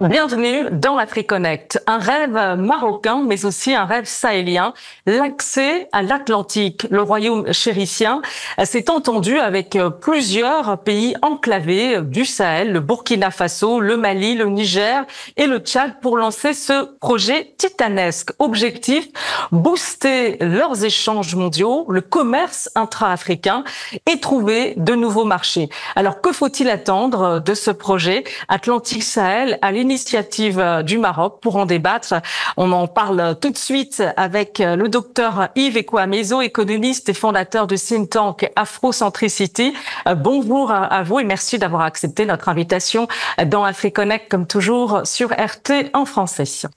[0.00, 4.72] Bienvenue dans AfriConnect, un rêve marocain mais aussi un rêve sahélien,
[5.06, 6.86] l'accès à l'Atlantique.
[6.88, 8.22] Le royaume chérissien
[8.62, 15.04] s'est entendu avec plusieurs pays enclavés du Sahel, le Burkina Faso, le Mali, le Niger
[15.36, 18.30] et le Tchad pour lancer ce projet titanesque.
[18.38, 19.08] Objectif,
[19.50, 23.64] booster leurs échanges mondiaux, le commerce intra-africain
[24.06, 25.68] et trouver de nouveaux marchés.
[25.96, 31.64] Alors que faut-il attendre de ce projet Atlantique Sahel à l'initiative du Maroc pour en
[31.64, 32.14] débattre.
[32.58, 37.76] On en parle tout de suite avec le docteur Yves Ekouamezo, économiste et fondateur du
[37.76, 39.72] think tank Afrocentricity.
[40.16, 43.08] Bonjour à vous et merci d'avoir accepté notre invitation
[43.46, 46.68] dans AfriConnect comme toujours sur RT en français.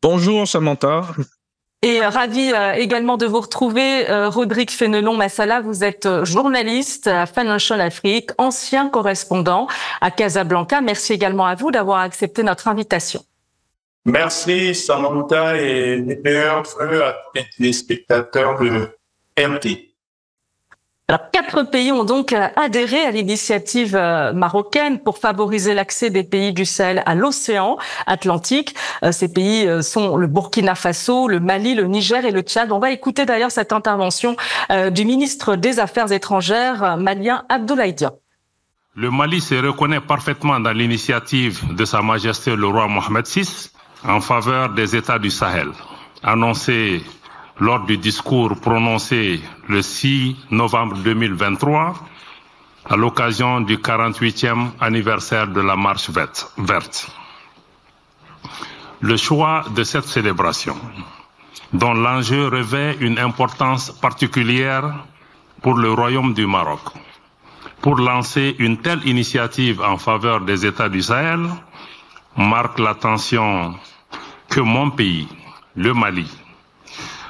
[0.00, 1.02] Bonjour Samantha.
[1.82, 5.60] Et ravi également de vous retrouver, Rodrigue Fénelon Massala.
[5.60, 9.68] Vous êtes journaliste à Financial Afrique, ancien correspondant
[10.00, 10.80] à Casablanca.
[10.80, 13.22] Merci également à vous d'avoir accepté notre invitation.
[14.04, 18.88] Merci Samantha et meilleurs vœux à tous les spectateurs de
[19.38, 19.87] RT.
[21.32, 23.94] Quatre pays ont donc adhéré à l'initiative
[24.34, 28.74] marocaine pour favoriser l'accès des pays du Sahel à l'océan Atlantique.
[29.10, 32.72] Ces pays sont le Burkina Faso, le Mali, le Niger et le Tchad.
[32.72, 34.36] On va écouter d'ailleurs cette intervention
[34.90, 38.12] du ministre des Affaires étrangères malien Abdoulaye Dia.
[38.94, 43.70] Le Mali se reconnaît parfaitement dans l'initiative de Sa Majesté le roi Mohamed VI
[44.04, 45.68] en faveur des États du Sahel,
[46.22, 47.00] annoncée
[47.60, 51.94] lors du discours prononcé le 6 novembre 2023
[52.88, 57.10] à l'occasion du 48e anniversaire de la Marche verte.
[59.00, 60.76] Le choix de cette célébration,
[61.72, 65.04] dont l'enjeu revêt une importance particulière
[65.60, 66.80] pour le Royaume du Maroc,
[67.82, 71.40] pour lancer une telle initiative en faveur des États du Sahel,
[72.36, 73.74] marque l'attention
[74.48, 75.28] que mon pays,
[75.76, 76.28] le Mali,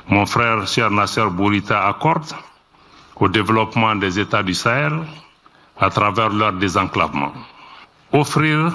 [0.08, 2.32] mon frère cher Nasser Bourita accorde
[3.16, 5.00] au développement des États du Sahel
[5.78, 7.32] à travers leur désenclavement.
[8.12, 8.72] Offrir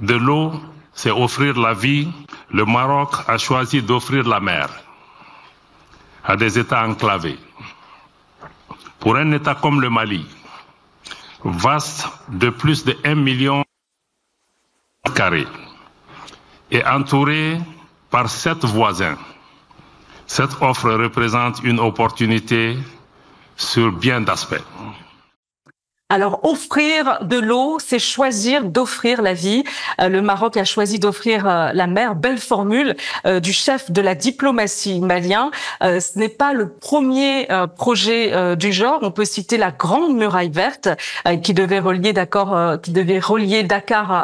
[0.00, 0.52] de l'eau,
[0.94, 2.08] c'est offrir la vie.
[2.50, 4.68] Le Maroc a choisi d'offrir la mer
[6.24, 7.38] à des États enclavés.
[8.98, 10.24] Pour un État comme le Mali,
[11.44, 13.64] vaste de plus de 1 million
[15.04, 15.48] de carrés
[16.70, 17.58] et entouré
[18.10, 19.18] par sept voisins,
[20.26, 22.76] cette offre représente une opportunité
[23.56, 24.64] sur bien d'aspects.
[26.12, 29.64] Alors, offrir de l'eau, c'est choisir d'offrir la vie.
[29.98, 32.16] Le Maroc a choisi d'offrir la mer.
[32.16, 35.50] Belle formule du chef de la diplomatie malien.
[35.80, 38.98] Ce n'est pas le premier projet du genre.
[39.00, 40.90] On peut citer la Grande Muraille Verte
[41.42, 42.52] qui devait relier Dakar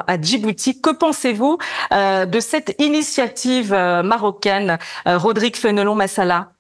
[0.07, 0.83] à Djibouti.
[0.83, 1.57] Que pensez-vous
[1.91, 3.73] de cette initiative
[4.05, 4.77] marocaine,
[5.07, 6.51] Rodrigue Fenelon Massala?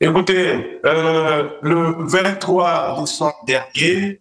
[0.00, 4.20] Écoutez, euh, le 23 décembre dernier,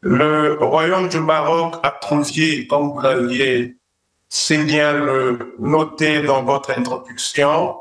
[0.00, 3.76] le Royaume du Maroc a confié, comme vous l'aviez
[4.36, 7.76] c'est bien le noté dans votre introduction,